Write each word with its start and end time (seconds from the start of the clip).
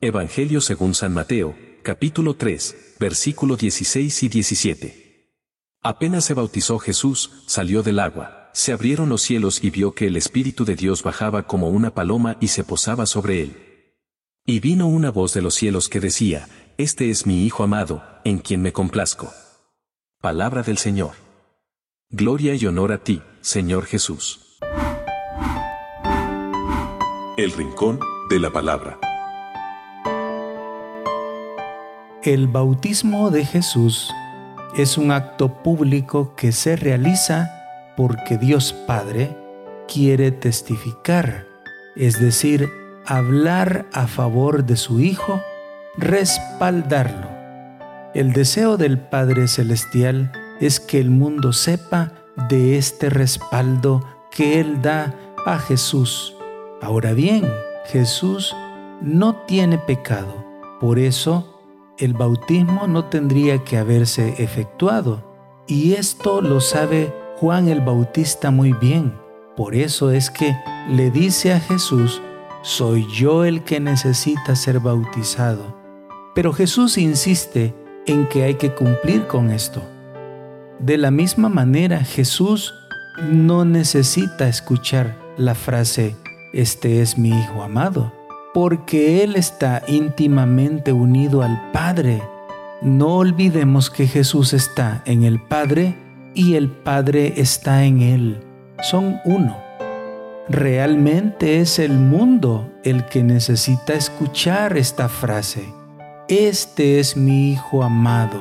Evangelio 0.00 0.60
según 0.60 0.94
San 0.94 1.14
Mateo, 1.14 1.56
capítulo 1.82 2.36
3, 2.36 2.96
versículo 3.00 3.56
16 3.56 4.24
y 4.24 4.28
17. 4.28 5.32
Apenas 5.82 6.26
se 6.26 6.34
bautizó 6.34 6.78
Jesús, 6.78 7.44
salió 7.46 7.82
del 7.82 8.00
agua, 8.00 8.50
se 8.52 8.74
abrieron 8.74 9.08
los 9.08 9.22
cielos 9.22 9.64
y 9.64 9.70
vio 9.70 9.92
que 9.92 10.08
el 10.08 10.18
Espíritu 10.18 10.66
de 10.66 10.76
Dios 10.76 11.02
bajaba 11.02 11.46
como 11.46 11.70
una 11.70 11.94
paloma 11.94 12.36
y 12.40 12.48
se 12.48 12.62
posaba 12.62 13.06
sobre 13.06 13.40
él. 13.40 13.94
Y 14.44 14.60
vino 14.60 14.86
una 14.86 15.10
voz 15.10 15.32
de 15.32 15.40
los 15.40 15.54
cielos 15.54 15.88
que 15.88 15.98
decía, 15.98 16.46
Este 16.76 17.08
es 17.08 17.24
mi 17.24 17.46
Hijo 17.46 17.62
amado, 17.62 18.04
en 18.24 18.40
quien 18.40 18.60
me 18.60 18.74
complazco. 18.74 19.32
Palabra 20.20 20.62
del 20.62 20.76
Señor. 20.76 21.12
Gloria 22.10 22.54
y 22.54 22.66
honor 22.66 22.92
a 22.92 23.02
ti, 23.02 23.22
Señor 23.40 23.86
Jesús. 23.86 24.58
El 27.38 27.50
Rincón 27.52 27.98
de 28.28 28.40
la 28.40 28.52
Palabra. 28.52 28.98
El 32.26 32.48
bautismo 32.48 33.30
de 33.30 33.44
Jesús 33.44 34.12
es 34.76 34.98
un 34.98 35.12
acto 35.12 35.62
público 35.62 36.34
que 36.34 36.50
se 36.50 36.74
realiza 36.74 37.92
porque 37.96 38.36
Dios 38.36 38.72
Padre 38.72 39.36
quiere 39.86 40.32
testificar, 40.32 41.46
es 41.94 42.20
decir, 42.20 42.68
hablar 43.06 43.86
a 43.92 44.08
favor 44.08 44.64
de 44.64 44.76
su 44.76 44.98
Hijo, 44.98 45.40
respaldarlo. 45.96 47.28
El 48.12 48.32
deseo 48.32 48.76
del 48.76 48.98
Padre 48.98 49.46
Celestial 49.46 50.32
es 50.60 50.80
que 50.80 50.98
el 50.98 51.10
mundo 51.10 51.52
sepa 51.52 52.10
de 52.48 52.76
este 52.76 53.08
respaldo 53.08 54.04
que 54.32 54.58
Él 54.58 54.82
da 54.82 55.14
a 55.46 55.60
Jesús. 55.60 56.34
Ahora 56.82 57.12
bien, 57.12 57.48
Jesús 57.84 58.52
no 59.00 59.36
tiene 59.46 59.78
pecado, 59.78 60.44
por 60.80 60.98
eso 60.98 61.52
el 61.98 62.12
bautismo 62.12 62.86
no 62.86 63.06
tendría 63.06 63.64
que 63.64 63.78
haberse 63.78 64.42
efectuado. 64.42 65.24
Y 65.66 65.94
esto 65.94 66.40
lo 66.40 66.60
sabe 66.60 67.12
Juan 67.38 67.68
el 67.68 67.80
Bautista 67.80 68.50
muy 68.50 68.72
bien. 68.74 69.14
Por 69.56 69.74
eso 69.74 70.10
es 70.10 70.30
que 70.30 70.54
le 70.90 71.10
dice 71.10 71.54
a 71.54 71.60
Jesús, 71.60 72.20
soy 72.62 73.06
yo 73.12 73.44
el 73.44 73.62
que 73.62 73.80
necesita 73.80 74.54
ser 74.54 74.80
bautizado. 74.80 75.74
Pero 76.34 76.52
Jesús 76.52 76.98
insiste 76.98 77.74
en 78.06 78.28
que 78.28 78.44
hay 78.44 78.54
que 78.56 78.74
cumplir 78.74 79.26
con 79.26 79.50
esto. 79.50 79.82
De 80.78 80.98
la 80.98 81.10
misma 81.10 81.48
manera, 81.48 82.04
Jesús 82.04 82.74
no 83.30 83.64
necesita 83.64 84.46
escuchar 84.46 85.16
la 85.38 85.54
frase, 85.54 86.14
este 86.52 87.00
es 87.00 87.16
mi 87.16 87.30
Hijo 87.30 87.62
amado 87.62 88.12
porque 88.56 89.22
Él 89.22 89.36
está 89.36 89.82
íntimamente 89.86 90.90
unido 90.90 91.42
al 91.42 91.72
Padre. 91.72 92.22
No 92.80 93.16
olvidemos 93.16 93.90
que 93.90 94.06
Jesús 94.06 94.54
está 94.54 95.02
en 95.04 95.24
el 95.24 95.42
Padre 95.42 95.94
y 96.32 96.54
el 96.54 96.70
Padre 96.70 97.34
está 97.36 97.84
en 97.84 98.00
Él. 98.00 98.40
Son 98.80 99.18
uno. 99.26 99.58
Realmente 100.48 101.60
es 101.60 101.78
el 101.78 101.92
mundo 101.98 102.72
el 102.82 103.04
que 103.04 103.22
necesita 103.22 103.92
escuchar 103.92 104.78
esta 104.78 105.10
frase. 105.10 105.68
Este 106.26 106.98
es 106.98 107.14
mi 107.14 107.52
Hijo 107.52 107.82
amado, 107.82 108.40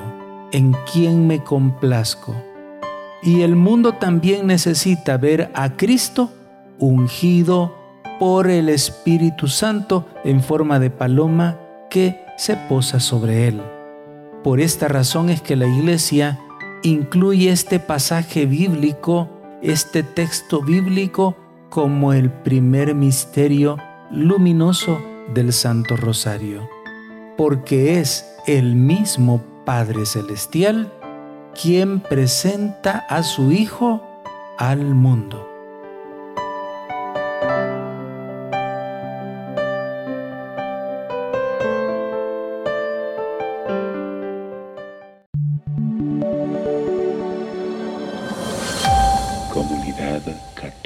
en 0.53 0.77
quien 0.93 1.27
me 1.27 1.43
complazco. 1.43 2.33
Y 3.21 3.41
el 3.41 3.57
mundo 3.57 3.95
también 3.95 4.47
necesita 4.47 5.17
ver 5.17 5.51
a 5.53 5.75
Cristo 5.75 6.31
ungido 6.79 7.84
por 8.19 8.49
el 8.49 8.69
Espíritu 8.69 9.47
Santo 9.47 10.05
en 10.23 10.41
forma 10.41 10.79
de 10.79 10.89
paloma 10.89 11.59
que 11.89 12.19
se 12.37 12.55
posa 12.55 12.99
sobre 12.99 13.47
él. 13.47 13.61
Por 14.43 14.59
esta 14.59 14.87
razón 14.87 15.29
es 15.29 15.41
que 15.41 15.55
la 15.55 15.67
iglesia 15.67 16.39
incluye 16.83 17.51
este 17.51 17.79
pasaje 17.79 18.45
bíblico, 18.45 19.29
este 19.61 20.03
texto 20.03 20.61
bíblico, 20.61 21.35
como 21.69 22.13
el 22.13 22.31
primer 22.31 22.93
misterio 22.93 23.77
luminoso 24.11 25.01
del 25.33 25.51
Santo 25.51 25.97
Rosario, 25.97 26.69
porque 27.37 27.99
es 27.99 28.25
el 28.45 28.75
mismo 28.75 29.41
Padre 29.65 30.05
Celestial 30.05 30.91
quien 31.59 32.01
presenta 32.01 33.05
a 33.09 33.23
su 33.23 33.51
Hijo 33.51 34.01
al 34.57 34.93
mundo. 34.93 35.54